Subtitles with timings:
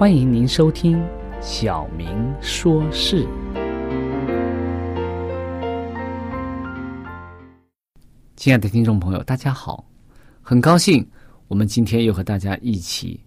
[0.00, 0.96] 欢迎您收听
[1.42, 3.22] 《小明说事》。
[8.34, 9.86] 亲爱的听众朋友，大家好！
[10.40, 11.06] 很高兴
[11.48, 13.22] 我们今天又和大家一起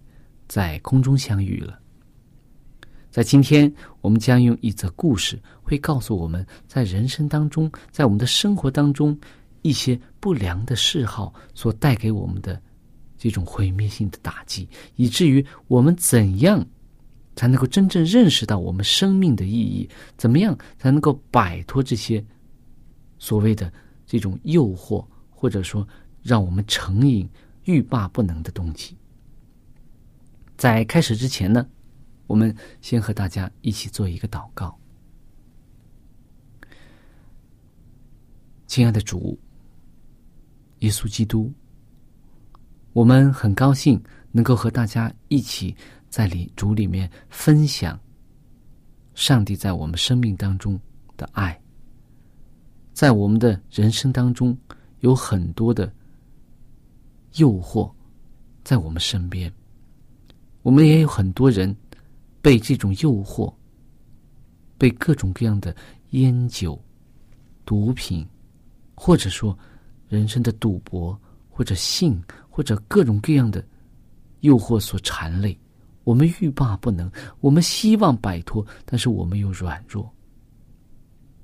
[0.48, 1.78] 在空中相遇了。
[3.08, 9.16] 在今天，我们将用一则故事，会告诉我们在人生当中，在我们的生活当中，
[9.62, 12.60] 一些不良的嗜好所带给我们的。
[13.24, 16.62] 这种毁灭性的打击，以至于我们怎样
[17.34, 19.88] 才能够真正认识到我们生命的意义？
[20.18, 22.22] 怎么样才能够摆脱这些
[23.18, 23.72] 所谓的
[24.04, 25.88] 这种诱惑，或者说
[26.22, 27.26] 让我们成瘾、
[27.64, 28.94] 欲罢不能的东西？
[30.58, 31.66] 在开始之前呢，
[32.26, 34.78] 我们先和大家一起做一个祷告。
[38.66, 39.38] 亲爱的主，
[40.80, 41.50] 耶稣基督。
[42.94, 44.00] 我们很高兴
[44.30, 45.74] 能够和大家一起
[46.08, 47.98] 在里主里面分享
[49.14, 50.80] 上帝在我们生命当中
[51.16, 51.60] 的爱。
[52.92, 54.56] 在我们的人生当中，
[55.00, 55.92] 有很多的
[57.34, 57.92] 诱惑
[58.62, 59.52] 在我们身边，
[60.62, 61.76] 我们也有很多人
[62.40, 63.52] 被这种诱惑、
[64.78, 65.74] 被各种各样的
[66.10, 66.80] 烟酒、
[67.66, 68.24] 毒品，
[68.94, 69.58] 或者说
[70.08, 72.22] 人生的赌博或者性。
[72.54, 73.66] 或者各种各样的
[74.42, 75.58] 诱惑所缠累，
[76.04, 77.10] 我们欲罢不能，
[77.40, 80.08] 我们希望摆脱，但是我们又软弱。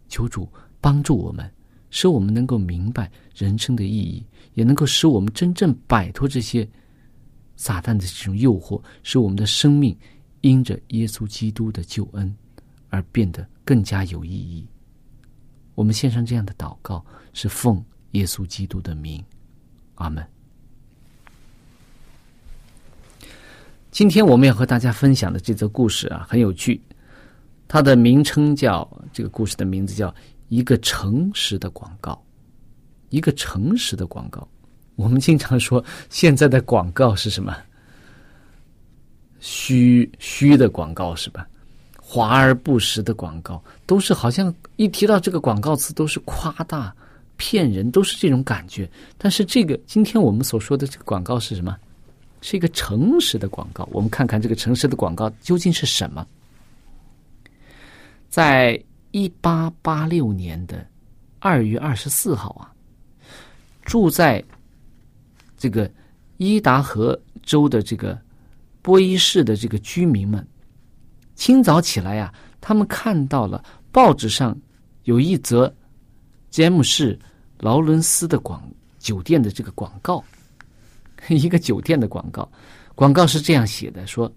[0.08, 0.48] 求主
[0.80, 1.52] 帮助我们，
[1.90, 6.68] 使我们能够明白人生的意义，也能够使我们真正摆脱这些
[7.56, 9.98] 撒旦的这种诱惑，使我们的生命
[10.42, 12.32] 因着耶稣基督的救恩
[12.88, 14.64] 而变得更加有意义。
[15.74, 19.20] 我们献上这样的祷告，是奉耶稣基督的名，
[19.96, 20.24] 阿门。
[23.90, 26.80] 今天我们要和大家分享的这则故事啊，很有趣。
[27.66, 30.14] 它的名称叫这个故事的名字叫
[30.48, 32.20] 一个诚实的广告。
[33.08, 34.46] 一个诚实的广告，
[34.94, 37.56] 我们经常说现在的广告是什么？
[39.40, 41.44] 虚虚的广告是吧？
[42.00, 46.94] 华而不实的广告，都是好像一提到这个广告词都是夸大、
[47.36, 48.88] 骗人，都是这种感觉。
[49.18, 51.76] 但是这个今天我们所说的这个广告是什么？
[52.40, 56.26] 是一个诚实的广告，我们看看这个诚实的广告究竟是什么。
[58.28, 60.86] 在一八八六年的
[61.38, 62.72] 二月二十四号啊，
[63.84, 64.42] 住在
[65.58, 65.90] 这个
[66.36, 68.18] 伊达河州的这个
[68.82, 70.46] 波伊市的这个居民们，
[71.34, 74.56] 清早起来呀，他们看到了报纸上
[75.04, 75.72] 有一则
[76.50, 77.18] 詹姆士
[77.58, 78.62] 劳伦斯的广
[78.98, 80.24] 酒店的这个广告。
[81.28, 82.50] 一个酒店的广告，
[82.94, 84.30] 广告是这样写的：说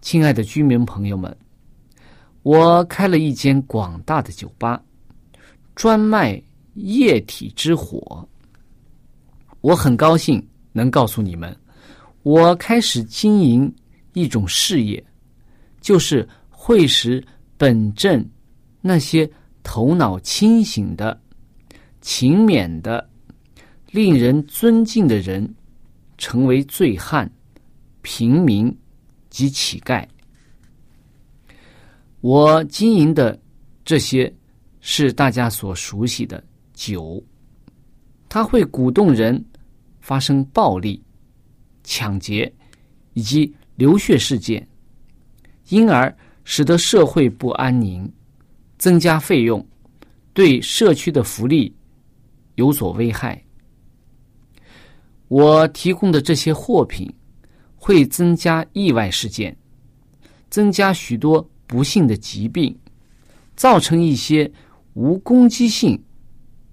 [0.00, 1.34] 亲爱的居民朋友们，
[2.42, 4.82] 我开了一间广大的酒吧，
[5.74, 6.40] 专卖
[6.74, 8.26] 液体之火。
[9.60, 11.56] 我很高兴能告诉你们，
[12.22, 13.74] 我开始经营
[14.12, 15.02] 一种事业，
[15.80, 17.24] 就是会使
[17.56, 18.28] 本镇
[18.82, 19.30] 那些
[19.62, 21.18] 头脑清醒的、
[22.02, 23.08] 勤勉的、
[23.94, 25.54] 令人尊敬的人，
[26.18, 27.30] 成为醉汉、
[28.02, 28.76] 平民。
[29.30, 30.06] 及乞丐，
[32.20, 33.36] 我经营的
[33.84, 34.32] 这些
[34.78, 36.40] 是大家所熟悉的
[36.72, 37.20] 酒，
[38.28, 39.44] 它会鼓动人
[40.00, 41.02] 发生暴力、
[41.82, 42.54] 抢劫
[43.14, 44.64] 以及流血事件，
[45.70, 48.08] 因而使得社会不安宁，
[48.78, 49.66] 增加费用，
[50.32, 51.74] 对社区的福利
[52.54, 53.43] 有所危害。
[55.34, 57.12] 我提供的这些货品。
[57.76, 59.54] 会增加意外事件，
[60.48, 62.74] 增加许多不幸的疾病，
[63.56, 64.50] 造成一些
[64.94, 66.02] 无攻击性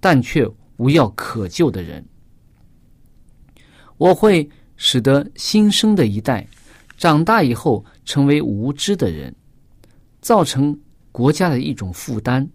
[0.00, 2.02] 但却无药可救的人。
[3.98, 4.48] 我会
[4.78, 6.48] 使得新生的一代
[6.96, 9.34] 长大以后成为无知的人，
[10.22, 10.74] 造成
[11.10, 12.48] 国家的一种负担。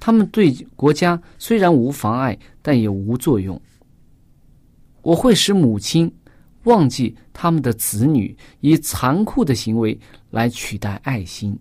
[0.00, 3.62] 他们对国家虽然无妨碍，但也无作用。
[5.04, 6.12] 我会使母亲。
[6.64, 11.54] 忘记他们的子女以残酷的行为来取代爱心。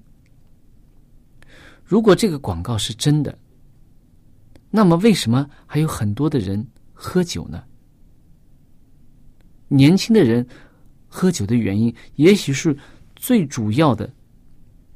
[1.83, 3.37] 如果这个广告是真的，
[4.69, 7.61] 那么为什么还有很多的人喝酒呢？
[9.67, 10.47] 年轻的人
[11.09, 12.73] 喝酒的原因，也许是
[13.13, 14.09] 最主要的，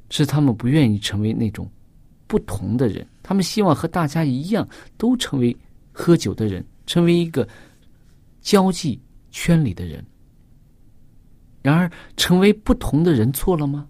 [0.08, 1.70] 是他们不愿意成为那种
[2.26, 4.66] 不同的人，他们希望和大家一样，
[4.96, 5.54] 都成为
[5.92, 7.46] 喝酒的人，成为一个
[8.40, 9.00] 交际。
[9.30, 10.04] 圈里的人，
[11.62, 13.86] 然而成为不同的人错了吗？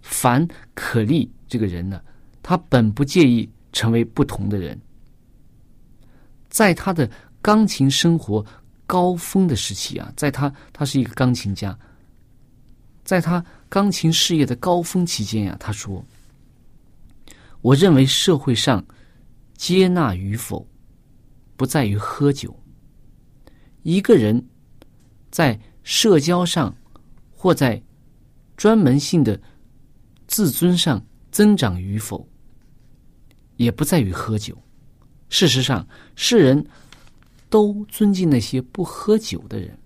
[0.00, 2.02] 凡可利这个人呢，
[2.42, 4.80] 他本不介意成为不同的人。
[6.48, 7.08] 在他的
[7.42, 8.44] 钢琴生活
[8.86, 11.78] 高峰的时期啊，在他他是一个钢琴家，
[13.04, 16.02] 在他钢琴事业的高峰期间呀，他说
[17.60, 18.82] ：“我认为社会上
[19.54, 20.66] 接纳与否，
[21.62, 22.52] 不在于喝酒。”
[23.84, 24.44] 一个人
[25.30, 26.74] 在社交上
[27.30, 27.80] 或在
[28.56, 29.40] 专门性的
[30.26, 31.00] 自尊上
[31.30, 32.28] 增长与否，
[33.58, 34.60] 也不在于喝酒。
[35.28, 35.86] 事实上，
[36.16, 36.66] 世人
[37.48, 39.78] 都尊敬那些不喝酒的人。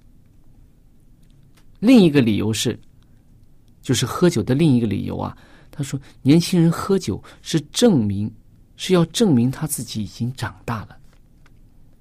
[1.80, 2.80] 另一个理由是，
[3.82, 5.36] 就是喝酒的另一个理由啊。
[5.70, 8.34] 他说，年轻人喝酒是证明，
[8.76, 10.98] 是要证明他自己已经长大了。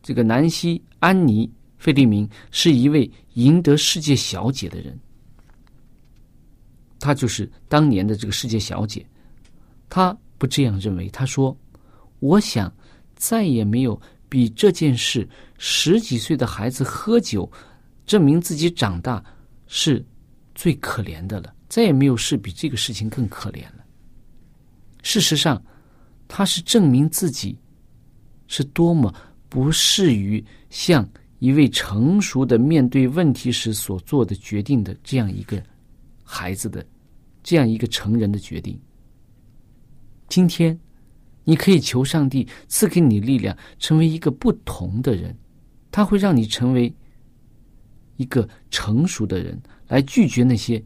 [0.05, 1.51] 这个南希·安妮。
[1.77, 4.97] 费利明是一位赢得世界小姐的人，
[6.99, 9.05] 她就是当年的这个世界小姐。
[9.87, 11.55] 她不这样认为，她说
[12.21, 12.73] ：“我想
[13.13, 15.27] 再也没有比这件事
[15.59, 17.51] 十几岁的孩子喝酒
[18.05, 19.23] 证明自己长大
[19.67, 20.03] 是
[20.55, 23.85] 最可怜的了，再也没有事比这个事情更可怜了。
[25.03, 25.61] 事实上，
[26.27, 27.59] 他是证明自己
[28.47, 29.13] 是多么
[29.55, 31.07] 不适于像。”
[31.39, 35.61] 一位成熟的面对问题时所做的决定的这样一个
[36.23, 36.83] 孩子的
[37.43, 38.79] 这样一个成人的决定。
[40.29, 40.79] 今天，
[41.43, 45.37] 你可以求上帝赐给你力量，成为一个不同的人，
[45.91, 46.91] 他会让你成为
[48.15, 50.81] 一个成熟的人，来拒绝那些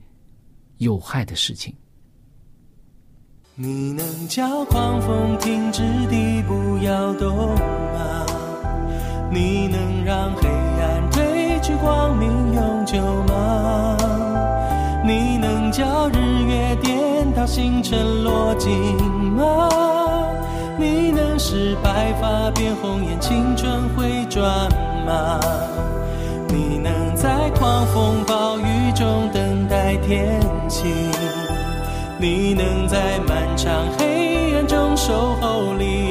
[0.80, 1.74] 有害的事情。
[3.54, 8.19] 你能叫狂风停止地不要动吗？
[9.32, 12.98] 你能让黑暗褪去，光明永久
[13.32, 13.96] 吗？
[15.04, 18.72] 你能叫日月颠倒，星辰落尽
[19.36, 19.70] 吗？
[20.78, 24.68] 你能使白发变红颜，青春回转
[25.06, 25.40] 吗？
[26.48, 30.90] 你能在狂风暴雨中等待天晴？
[32.18, 36.09] 你能在漫长黑暗中守候黎明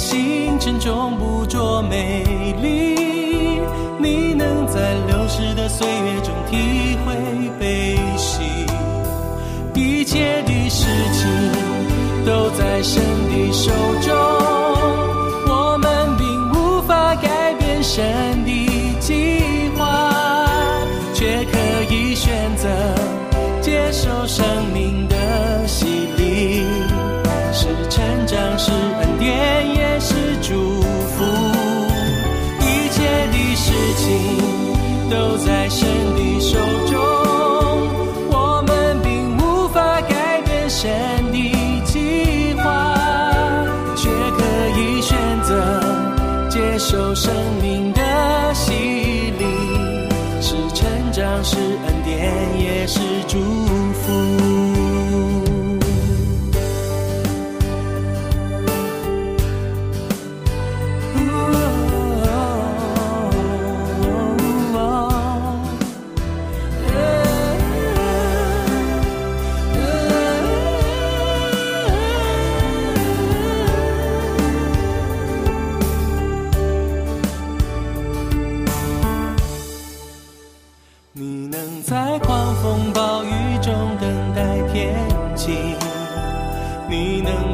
[0.00, 2.24] 星辰中捕捉美
[2.62, 3.60] 丽，
[3.98, 7.14] 你能在流逝的岁月中体会
[7.60, 8.40] 悲喜，
[9.74, 11.28] 一切的事情
[12.24, 14.16] 都在神的手中，
[15.46, 19.42] 我们并无法改变神的计
[19.76, 20.10] 划，
[21.12, 22.70] 却可以选择
[23.60, 25.68] 接受生命的
[35.10, 36.96] 都在神的手中。
[38.30, 40.88] 我们并无法改变神
[41.32, 42.94] 的计划，
[43.96, 44.44] 却可
[44.78, 45.50] 以选择
[46.48, 48.00] 接受生命的
[48.54, 49.44] 洗礼，
[50.40, 53.69] 是成长，是恩典，也是祝福。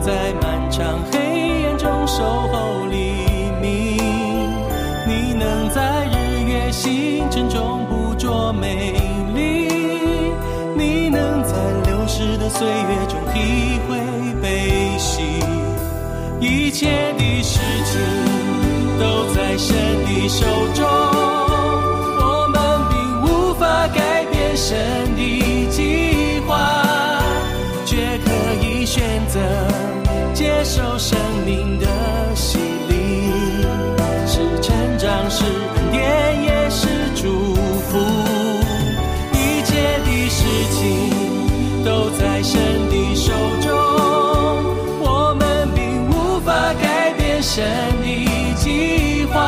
[0.06, 2.96] 在漫长黑暗中守候黎
[3.60, 3.98] 明，
[5.04, 8.92] 你能在日月星辰中捕捉美
[9.34, 9.66] 丽，
[10.76, 13.98] 你能在流逝的岁月中体会
[14.40, 15.22] 悲喜，
[16.38, 16.86] 一切
[17.18, 18.00] 的事情
[19.00, 21.35] 都在神的手中。
[47.56, 47.64] 神
[48.02, 49.40] 的计划。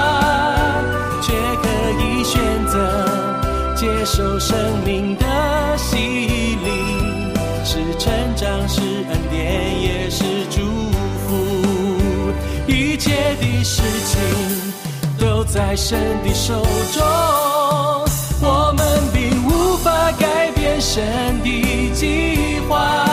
[1.20, 1.68] 却可
[2.00, 3.04] 以选择
[3.76, 5.26] 接受生命的
[5.76, 6.70] 洗礼，
[7.62, 10.62] 是成长，是恩典，也是祝
[11.26, 12.32] 福。
[12.66, 13.10] 一切
[13.42, 14.18] 的事情
[15.18, 16.62] 都在神的手
[16.94, 17.04] 中，
[18.40, 21.04] 我们并无法改变神
[21.42, 23.04] 的计划，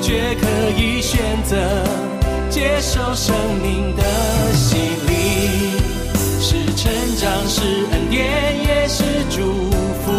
[0.00, 1.56] 却可以选择
[2.52, 4.02] 接受生命的
[4.52, 4.76] 洗
[5.08, 5.10] 礼。
[6.38, 8.20] 是成长，是恩典，
[8.62, 9.40] 也是祝
[10.04, 10.12] 福。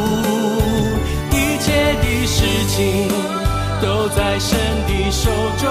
[1.30, 3.08] 一切的事情
[3.80, 5.70] 都在神的手中，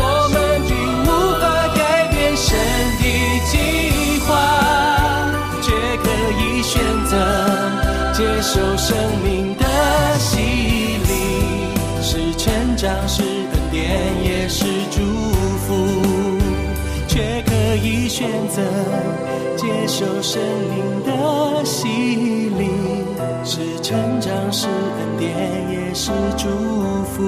[0.00, 0.72] 我们并
[1.04, 1.06] 无
[1.38, 1.44] 法
[1.76, 2.56] 改变神
[2.98, 3.04] 的
[3.50, 4.32] 计划，
[5.60, 5.66] 却
[6.02, 6.06] 可
[6.40, 7.12] 以选择
[8.14, 9.64] 接受生命的
[10.18, 10.30] 洗
[11.04, 11.10] 礼。
[12.00, 13.84] 是成长，是恩典，
[14.24, 14.64] 也是
[18.18, 18.60] 选择
[19.56, 22.68] 接受生命的洗礼，
[23.44, 26.48] 是成长，是恩典，也是祝
[27.04, 27.22] 福。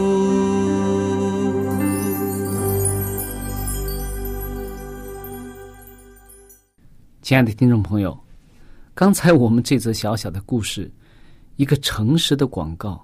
[7.22, 8.18] 亲爱的听众朋友，
[8.92, 10.90] 刚才我们这则小小的故事，
[11.54, 13.00] 一个诚实的广告，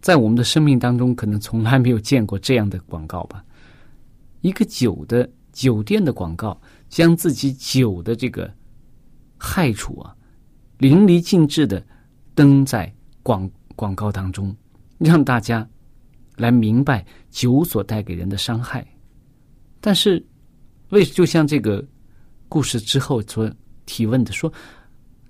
[0.00, 3.44] 在我们的生命当中，可能从来没有见过这样的广告吧？
[4.42, 6.56] 一个酒的酒店的广告，
[6.94, 8.48] 将自己酒的这个
[9.36, 10.14] 害处啊，
[10.78, 11.84] 淋漓尽致的
[12.36, 14.54] 登在广广告当中，
[14.98, 15.68] 让大家
[16.36, 18.86] 来明白酒所带给人的伤害。
[19.80, 20.24] 但是，
[20.90, 21.84] 为就像这个
[22.48, 23.52] 故事之后所
[23.86, 24.52] 提问的说，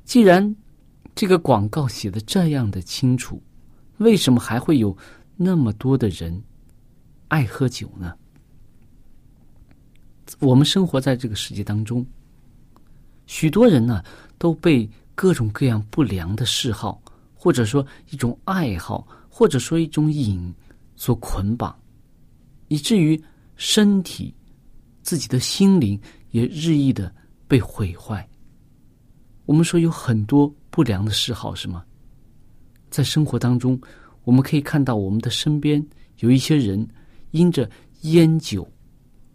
[0.04, 0.54] 既然
[1.14, 3.42] 这个广告写的这样的清楚，
[3.96, 4.94] 为什么还会有
[5.34, 6.44] 那么多的人
[7.28, 8.14] 爱喝酒呢？
[10.40, 12.04] 我们生活在这个世界当中，
[13.26, 14.02] 许多人呢
[14.38, 17.00] 都被各种各样不良的嗜好，
[17.34, 20.52] 或者说一种爱好，或者说一种瘾
[20.96, 21.76] 所捆绑，
[22.68, 23.22] 以至于
[23.56, 24.34] 身体、
[25.02, 26.00] 自己的心灵
[26.30, 27.14] 也日益的
[27.46, 28.26] 被毁坏。
[29.46, 31.84] 我们说有很多不良的嗜好，是吗？
[32.90, 33.80] 在生活当中，
[34.24, 35.84] 我们可以看到我们的身边
[36.18, 36.86] 有一些人
[37.32, 37.68] 因着
[38.02, 38.66] 烟酒。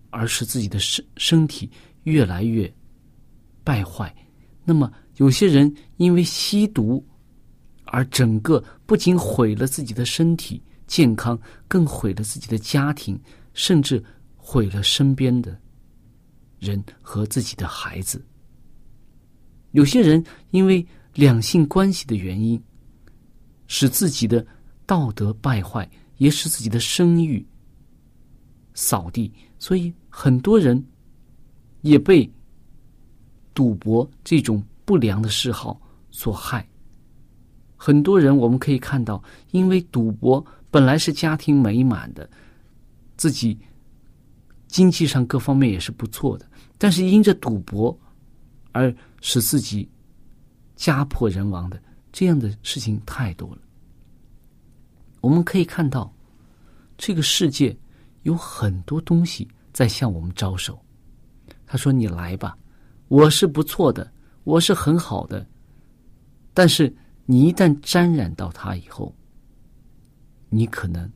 [0.09, 1.69] 而使自己的身身体
[2.03, 2.71] 越来越
[3.63, 4.13] 败坏。
[4.63, 7.05] 那么，有些人因为吸毒，
[7.85, 13.19] 而整个不仅毁了自己的身体健康，更毁了自己的家庭，
[13.53, 14.03] 甚至
[14.35, 15.59] 毁了身边的
[16.59, 18.23] 人和自己的孩子。
[19.71, 22.61] 有些人因为两性关系的原因，
[23.67, 24.45] 使自己的
[24.85, 27.45] 道德败坏，也使自己的声誉
[28.73, 29.31] 扫地。
[29.59, 30.85] 所以，很多人
[31.79, 32.29] 也被
[33.53, 35.79] 赌博这种不良的嗜好
[36.11, 36.67] 所害。
[37.77, 42.29] 很多人我们可以看到，因为赌博本来是家庭美满的，
[43.15, 43.57] 自己
[44.67, 46.45] 经济上各方面也是不错的，
[46.77, 47.97] 但是因着赌博
[48.73, 49.89] 而使自己
[50.75, 53.61] 家破人亡的这样的事情太多了。
[55.21, 56.13] 我们可以看到，
[56.97, 57.73] 这个世界
[58.23, 59.47] 有很多东西
[59.79, 60.77] 在向我们招手。
[61.65, 62.57] 他说：“你来吧，
[63.07, 64.11] 我是不错的，
[64.43, 65.47] 我是很好的。
[66.53, 66.93] 但是
[67.25, 69.15] 你一旦沾染到他以后，
[70.49, 71.09] 你可能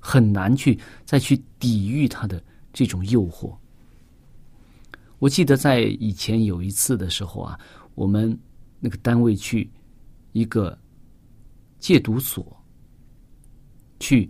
[0.00, 2.42] 很难去再去抵御他的
[2.72, 3.56] 这种诱惑。”
[5.20, 7.56] 我记得在以前有一次的时候啊，
[7.94, 8.36] 我们
[8.80, 9.70] 那个单位去
[10.32, 10.76] 一个
[11.78, 12.44] 戒毒所。
[14.00, 14.28] 去，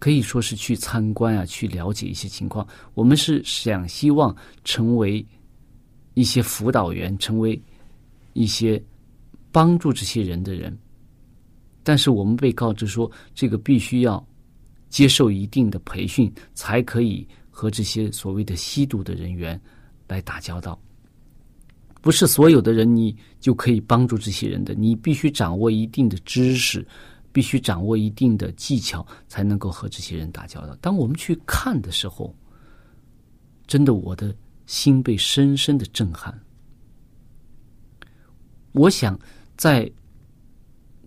[0.00, 2.66] 可以说是去参观啊，去了解一些情况。
[2.94, 5.24] 我们是想希望成为
[6.14, 7.62] 一些辅导员，成为
[8.32, 8.82] 一些
[9.52, 10.76] 帮助这些人的人。
[11.82, 14.26] 但是我们被告知说，这个必须要
[14.88, 19.60] 接受一定的培训，才可以和这些所谓的吸毒的人员
[20.08, 20.80] 来打交道。
[22.00, 26.86] 不是所有的人你就可以帮助这些人的，你必须掌握一定的知识。
[27.32, 30.76] 必须掌握一定的技巧，才能够和这些人打交道。
[30.80, 32.34] 当我们去看的时候，
[33.66, 34.34] 真的我的
[34.66, 36.36] 心被深深的震撼。
[38.72, 39.18] 我想，
[39.56, 39.90] 在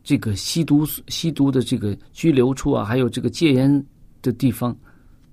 [0.03, 3.85] 这个吸毒吸毒的这个拘留处啊，还有这个戒烟
[4.21, 4.75] 的地方、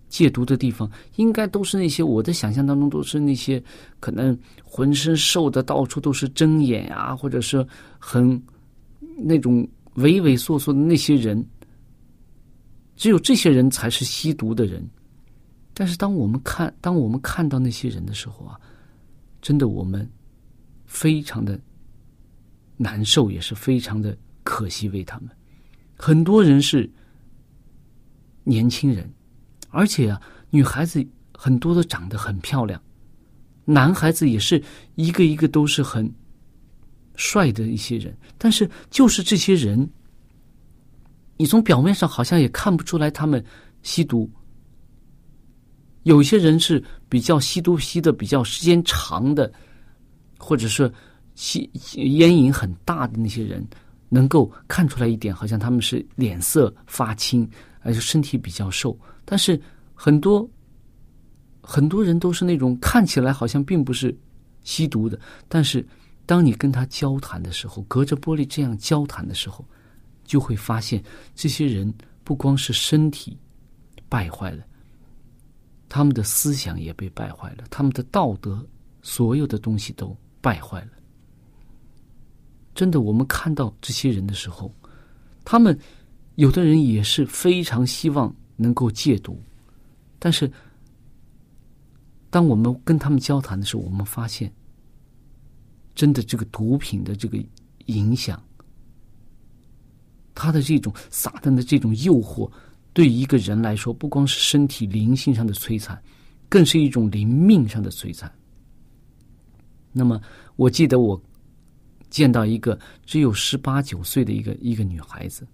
[0.09, 3.63] 戒毒的地方，应该都是那些我的想象当中都是那些
[4.01, 7.65] 可能浑身瘦的到处都是针眼啊，或者是
[7.99, 8.43] 很
[9.17, 9.69] 那种。
[10.03, 11.45] 畏畏缩缩的那些人，
[12.97, 14.87] 只有这些人才是吸毒的人。
[15.73, 18.61] 但是，当我们看当我们看到那些人的时候啊，
[19.41, 20.07] 真的我们
[20.85, 21.59] 非常的
[22.77, 25.31] 难受，也是非常的可惜为他们。
[25.97, 26.91] 很多人是
[28.45, 29.11] 年轻人，
[29.71, 32.83] 而且啊，女孩子很多都长得很漂亮，
[33.65, 34.63] 男孩子也是
[34.97, 36.13] 一个一个都是很。
[37.21, 39.87] 帅的一些人，但是就是这些人，
[41.37, 43.45] 你从表面上好像也看不出来他们
[43.83, 44.29] 吸毒。
[46.05, 49.53] 有些人是比较吸毒吸的比较时间长的，
[50.39, 50.91] 或者是
[51.35, 53.63] 吸烟瘾很大的那些人，
[54.09, 57.47] 能够看出来一点，好像他们是脸色发青，
[57.81, 58.99] 而且身体比较瘦。
[59.27, 59.61] 但是
[59.93, 60.49] 很多
[61.61, 64.17] 很多人都是那种看起来好像并不是
[64.63, 65.87] 吸毒的，但是。
[66.31, 69.65] 当你跟他交谈的时候，隔着玻璃这样交谈的时候，
[70.23, 71.03] 就会发现
[71.35, 73.37] 这些人不光是身体
[74.09, 74.65] 败坏了，
[75.89, 78.65] 他们的思想也被败坏了，他们的道德
[79.03, 80.91] 所有的东西都败坏了。
[82.77, 84.73] 真的，我们看到这些人的时候，
[85.45, 85.77] 他们
[86.37, 89.37] 有的人也是非常希望能够戒毒，
[90.21, 90.49] 但是
[92.31, 94.49] 当我们跟他们交谈的时候，我们发现。
[95.95, 97.39] 真的，这个毒品的这个
[97.87, 98.43] 影响，
[100.35, 102.51] 他的这种撒旦的这种诱惑，
[102.93, 106.01] 对一个人来说，不光是身体灵性上的摧残，
[106.49, 108.33] 更是一种灵命上的摧残。
[109.93, 110.21] 那么，
[110.57, 111.21] 我记得我
[112.09, 115.47] 见到一个只有十八九岁的一个一个女孩子，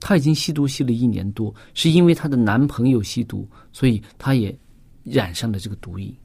[0.00, 4.58] 她已经吸毒吸了一年多，是因为她的男朋友吸毒，所以她也
[5.04, 6.16] 染上了这个毒瘾。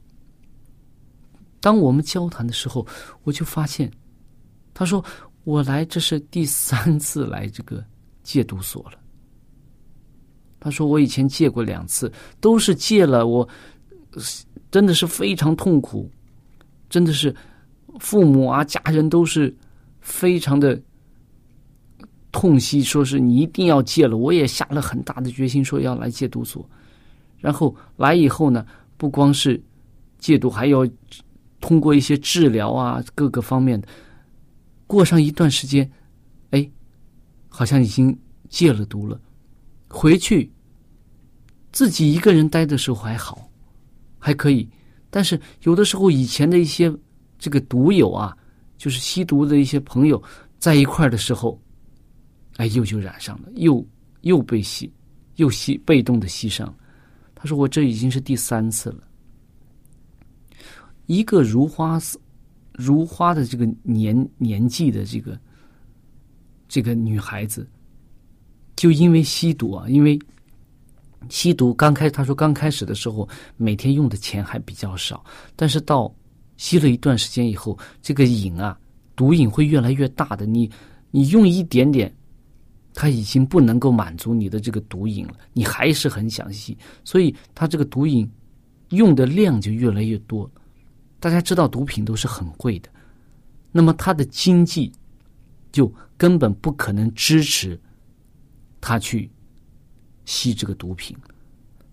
[1.60, 2.86] 当我们交谈的时候，
[3.24, 3.90] 我就发现，
[4.72, 5.04] 他说
[5.42, 7.84] ：“我来这是第三次来这个
[8.22, 8.98] 戒毒所了。”
[10.60, 13.48] 他说：“我以前戒过两次，都是戒了，我
[14.70, 16.08] 真的是非常痛苦，
[16.88, 17.34] 真的是
[17.98, 19.52] 父母啊、家人都是
[20.00, 20.80] 非常的
[22.30, 24.16] 痛惜，说是你一定要戒了。
[24.16, 26.64] 我也下了很大的决心，说要来戒毒所。
[27.38, 28.64] 然后来以后呢，
[28.96, 29.60] 不光是
[30.18, 30.86] 戒毒，还要。”
[31.68, 33.86] 通过一些治疗啊，各个方面的，
[34.86, 35.88] 过上一段时间，
[36.48, 36.66] 哎，
[37.46, 39.20] 好像已经戒了毒了。
[39.86, 40.50] 回去
[41.70, 43.46] 自己一个人待的时候还好，
[44.18, 44.66] 还可以。
[45.10, 46.90] 但是有的时候，以前的一些
[47.38, 48.34] 这个毒友啊，
[48.78, 50.22] 就是吸毒的一些朋友
[50.58, 51.60] 在一块儿的时候，
[52.56, 53.86] 哎，又就染上了，又
[54.22, 54.90] 又被吸，
[55.36, 56.74] 又吸，被动的吸上。
[57.34, 59.04] 他说：“我这已经是第三次了。”
[61.08, 62.20] 一个如花似
[62.74, 65.38] 如花的这个年年纪的这个
[66.68, 67.66] 这个女孩子，
[68.76, 70.18] 就因为吸毒啊，因为
[71.30, 75.24] 吸毒刚开，他说刚开始的时候每天用的钱还比较少，
[75.56, 76.14] 但是到
[76.58, 78.78] 吸了一段时间以后，这个瘾啊，
[79.16, 80.44] 毒瘾会越来越大的。
[80.44, 80.70] 你
[81.10, 82.14] 你用一点点，
[82.92, 88.30] 他已经不能够满足你的这个毒瘾了，你还是很想吸，所以他这个毒瘾
[88.90, 90.48] 用的量就越来越多。
[91.20, 92.88] 大家知道毒品都是很贵的，
[93.72, 94.92] 那么她的经济
[95.72, 97.78] 就根本不可能支持
[98.80, 99.30] 她去
[100.24, 101.16] 吸这个毒品，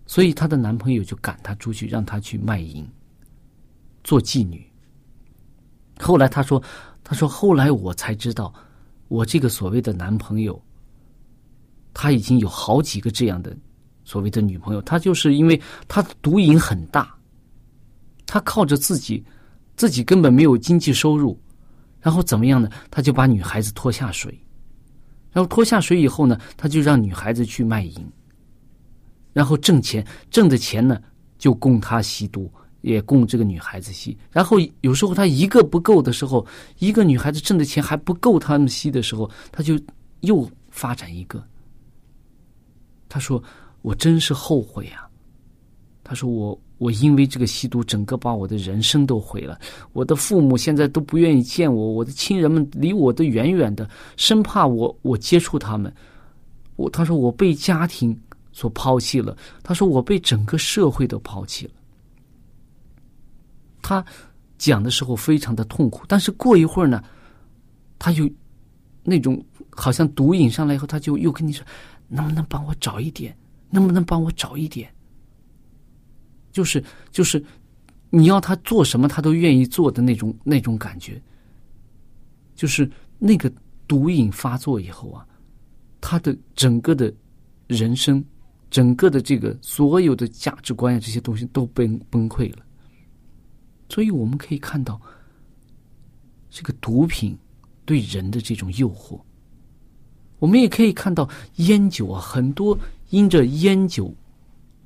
[0.06, 2.86] 所以她的男朋友就赶她出去，让她去卖淫，
[4.04, 4.64] 做妓女。
[5.98, 6.62] 后来她说
[7.02, 8.52] ：“她说后来我才知道，
[9.08, 10.60] 我这个所谓的男朋友，
[11.94, 13.56] 他已经有好几个这样的
[14.04, 14.82] 所谓的女朋友。
[14.82, 15.58] 他就是因为
[15.88, 17.15] 他的毒瘾很大，
[18.26, 19.24] 他靠着自己，
[19.76, 21.40] 自己根本没有经济收入，
[22.00, 22.68] 然后怎么样呢？
[22.90, 24.38] 他就把女孩子拖下水，
[25.32, 27.94] 然后拖下水以后呢，他就让女孩子去卖淫，
[29.32, 31.00] 然后挣钱，挣的钱呢
[31.38, 36.46] 就供他吸毒。”也供这个女孩子吸，然后有时候他一个不够的时候，
[36.78, 39.76] 一个女孩子挣的钱还不够他们吸的时候，他就
[40.20, 41.44] 又发展一个。
[43.08, 43.42] 他说
[43.82, 45.10] ：“我真是后悔啊！”
[46.04, 49.58] 他说：“我我我因为这个吸毒，整个把我的人生都毁了。
[49.92, 55.92] 我的父母现在都不愿意见我，我的亲人们离我都远远的，生怕我我接触他们。
[56.76, 58.14] 我他说我被家庭
[58.52, 59.34] 所抛弃了。
[59.62, 61.72] 他说我被整个社会都抛弃了。”
[63.80, 64.04] 他
[64.58, 67.02] 讲的时候非常的痛苦，但是过一会儿呢，
[67.98, 68.28] 他就
[69.02, 71.64] 那种好像毒瘾上来以后，他就又跟你说
[72.08, 73.34] ：“能不能帮我找一点？
[73.70, 74.90] 能不能帮我找一点？”
[76.56, 77.44] 就是就是
[78.08, 81.20] 你要他做什么，他都愿意做的那种那种感觉。
[82.54, 83.52] 就是那个
[83.86, 85.26] 毒瘾发作以后啊，
[86.00, 87.12] 他的整个的
[87.66, 88.24] 人生，
[88.70, 92.64] 整个的这个所有的价值观呀，这些东西都崩崩溃了。
[93.90, 94.98] 所以我们可以看到，
[96.48, 97.36] 这个毒品
[97.84, 99.20] 对人的这种诱惑。
[100.38, 102.78] 我们也可以看到烟酒啊，很多
[103.10, 104.14] 因着烟酒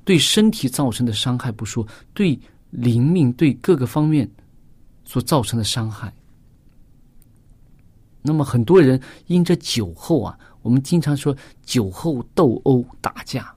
[0.03, 4.29] 对身体造成的伤害不说，对灵命、对各个方面
[5.05, 6.13] 所造成的伤害。
[8.21, 13.55] 那么很多人因着酒后啊，我们经常说酒后斗殴打架，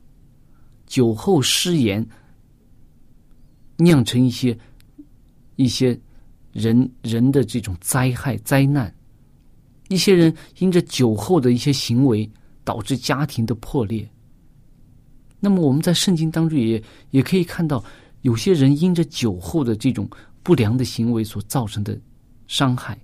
[0.86, 2.06] 酒后失言，
[3.76, 4.58] 酿成一些。
[5.56, 5.96] 一些
[6.50, 8.92] 人人的这种灾害灾难，
[9.86, 12.28] 一些人因着酒后的一些行为
[12.64, 14.04] 导致家庭的破裂。
[15.44, 17.84] 那么我们在圣经当中也也可以看到，
[18.22, 20.08] 有些人因着酒后的这种
[20.42, 22.00] 不良的行为所造成的
[22.46, 22.98] 伤害。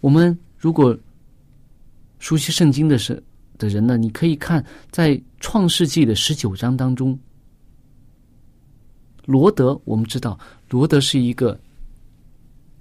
[0.00, 0.98] 我们如果
[2.18, 3.22] 熟悉圣经的是
[3.58, 7.16] 的人呢，你可以看在创世纪的十九章当中。
[9.24, 10.36] 罗德，我们知道，
[10.68, 11.58] 罗德是一个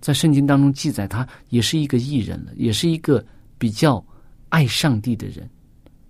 [0.01, 3.23] 在圣经当中记载，他也是一个艺人了，也是一个
[3.59, 4.03] 比较
[4.49, 5.47] 爱上帝的人。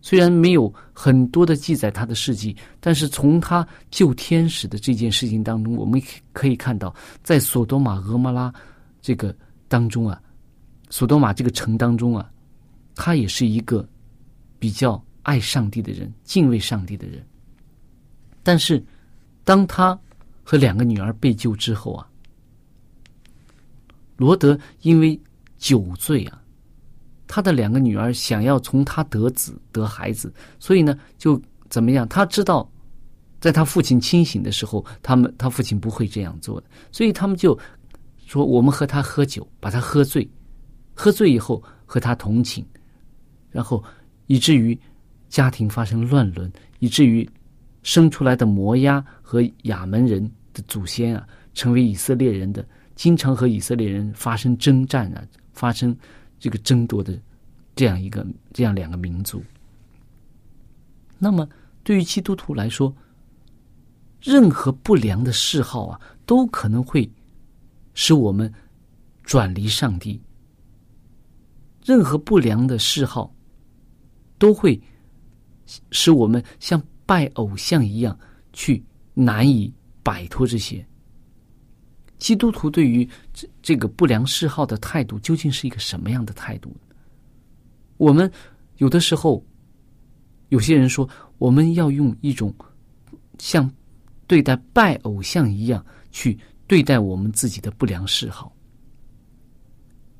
[0.06, 6.00] 虽然没有很多的记载他的事迹，但是从他救天使的这件事情当中，我们
[6.34, 8.54] 可以看到，在索多玛、俄摩拉
[9.02, 9.34] 这个
[9.70, 10.22] 当中啊，
[10.90, 12.30] 索多玛这个城当中啊，
[12.94, 13.88] 他也是一个
[14.60, 17.26] 比较爱上帝的人，敬畏上帝的人。
[18.44, 18.84] 但是，
[19.46, 19.98] 当他
[20.44, 22.06] 和两个女儿被救之后啊，
[24.18, 25.18] 罗德因为
[25.58, 26.43] 酒醉啊，
[27.34, 32.08] 他的两个女儿想要从他得子得孩子，所以呢，就怎么样？
[32.08, 32.72] 他知道，
[33.42, 37.58] 在他父亲清醒的时候，他们他父亲不会这样做的，所以他们就
[38.28, 40.30] 说：“我们和他喝酒，把他喝醉，
[40.94, 42.64] 喝醉以后和他同寝，
[43.50, 43.84] 然后
[44.28, 44.80] 以至于
[45.28, 47.28] 家庭发生乱伦，以至于。”
[47.82, 52.66] 生出来的摩押和亚门人的祖先啊，成为以色列人的，
[52.96, 55.94] 经常和以色列人发生征战啊，发生
[56.44, 57.18] 这个争夺的
[57.74, 59.42] 这样一个这样两个民族。
[61.18, 61.48] 那么，
[61.86, 62.94] 对于基督徒来说，
[64.20, 67.10] 任何不良的嗜好啊，都可能会
[67.94, 68.54] 使我们
[69.24, 70.22] 转离上帝。
[71.86, 73.34] 任何不良的嗜好
[74.38, 74.78] 都会
[75.92, 76.84] 使我们像。
[77.06, 78.18] 拜偶像一样，
[78.54, 78.82] 去
[79.14, 80.86] 难以摆脱这些。
[82.24, 86.74] 基督徒对于这这个不良嗜好的态度，究竟是一个什么样的态度？
[87.98, 88.32] 我们
[88.78, 89.46] 有的时候，
[90.48, 91.08] 有些人说，
[91.38, 92.56] 我们要用一种
[93.40, 93.70] 像
[94.26, 98.56] 对待拜偶像一样去对待我们自己的不良嗜好。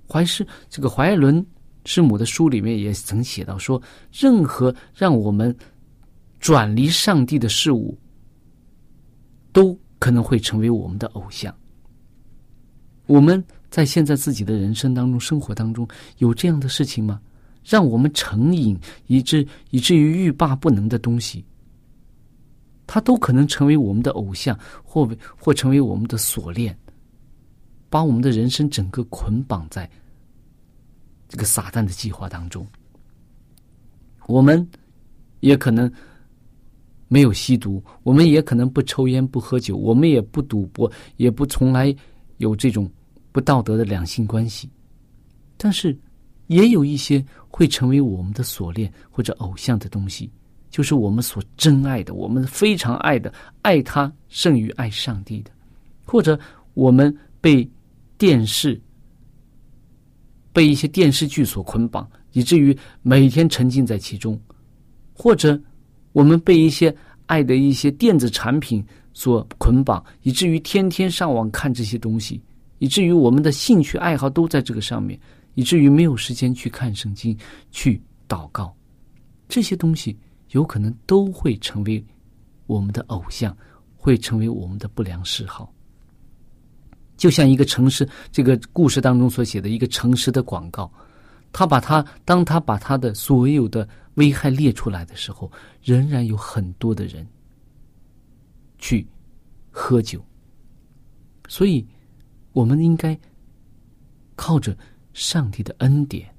[0.06, 1.46] 怀师这个怀伦
[1.86, 5.56] 师母的书里面也曾写到说，任何让我们。
[6.40, 7.98] 转离上帝的事物，
[9.54, 11.56] 都可能会成为我们的偶像。
[13.06, 15.88] 我们在现在自己的人生当中、生活当中
[16.18, 17.20] 有这样的事情吗？
[17.64, 21.46] 让我们成瘾，以致以至于欲罢不能的东西，
[22.86, 26.78] 它都可能成为我们的偶像，或或成为我们的锁链，
[27.90, 29.90] 把我们的人生整个捆绑在
[31.30, 32.68] 这个撒旦的计划当中。
[34.28, 34.66] 我们
[35.40, 35.90] 也可能
[37.08, 41.96] 没有吸毒，我们也可能不抽烟不喝酒，我们也不赌博，也不从来
[42.38, 42.90] 有这种
[43.32, 44.70] 不道德的两性关系。
[45.58, 45.98] 但是，
[46.48, 50.30] 也有一些会成为我们的锁链或者偶像的东西，
[50.70, 55.52] 就是我们所珍爱的，我们非常爱的，爱他胜于爱上帝的，
[56.06, 56.38] 或者
[56.74, 57.70] 我们被
[58.18, 58.80] 电视、
[60.52, 62.10] 被一些电视剧所捆绑。
[62.34, 64.42] 以至于每天沉浸在其中，
[65.14, 65.62] 或者
[66.14, 66.94] 我们被一些
[67.28, 72.42] 爱的一些电子产品所捆绑，以至于天天上网看这些东西，
[72.80, 75.20] 以至于我们的兴趣爱好都在这个上面，
[75.54, 77.38] 以至于没有时间去看圣经、
[77.72, 78.76] 去祷告，
[79.48, 80.18] 这些东西
[80.52, 82.04] 有可能都会成为
[82.66, 83.56] 我们的偶像，
[83.96, 85.72] 会成为我们的不良嗜好。
[87.16, 90.92] 就像一个城市这个故事当中所写的一个城市的广告。
[91.56, 95.52] 他把他，当他把他的所有的危害列出来的时候，
[95.84, 97.24] 仍然有很多的人
[98.84, 99.08] 去
[99.72, 100.22] 喝酒。
[101.48, 101.86] 所以，
[102.52, 103.18] 我们应该
[104.36, 104.78] 靠着
[105.14, 106.30] 上帝的恩典，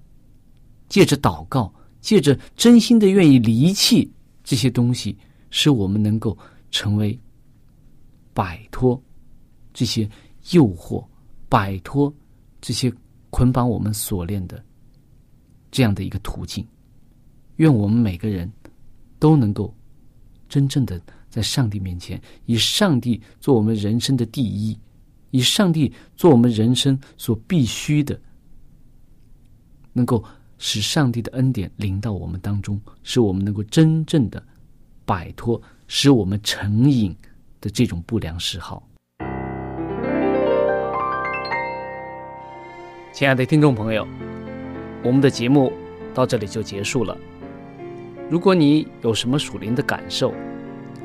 [0.90, 5.16] 借着祷告，借着真心的愿意离弃这些东西，
[5.48, 6.37] 使我们能够
[6.70, 7.18] 成为
[8.35, 9.02] 摆脱
[9.72, 10.07] 这些
[10.50, 11.02] 诱惑，
[11.48, 12.14] 摆脱
[12.61, 12.92] 这些
[13.30, 14.62] 捆绑我们锁链的。
[15.70, 16.66] 这样的一个途径，
[17.57, 18.52] 愿我们每个人
[19.18, 19.74] 都能够
[20.46, 21.00] 真正的
[21.35, 24.79] 在上帝面前，以上帝做我们人生的第一，
[25.33, 28.16] 以上帝做我们人生所必须的，
[29.92, 30.23] 能够
[30.59, 34.40] 使上帝的恩典临到我们当中，使我们能够真正的
[35.05, 37.12] 摆脱使我们成瘾
[37.61, 38.88] 的这种不良嗜好。
[43.12, 44.07] 亲爱的听众朋友。
[45.03, 45.70] 我们的节目
[46.14, 47.14] 到这里就结束了。
[48.31, 50.33] 如果你有什么属灵的感受，